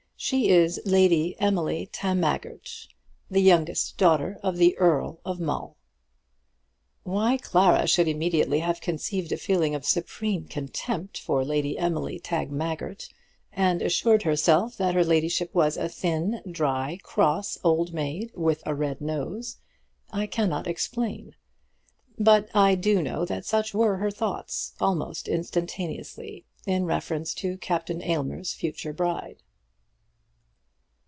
[0.23, 2.85] She is Lady Emily Tagmaggert,
[3.31, 5.77] the youngest daughter of the Earl of Mull.
[7.01, 13.09] Why Clara should immediately have conceived a feeling of supreme contempt for Lady Emily Tagmaggert,
[13.51, 18.75] and assured herself that her ladyship was a thin, dry, cross old maid with a
[18.75, 19.57] red nose,
[20.11, 21.33] I cannot explain;
[22.19, 28.03] but I do know that such were her thoughts, almost instantaneously, in reference to Captain
[28.03, 29.41] Aylmer's future bride.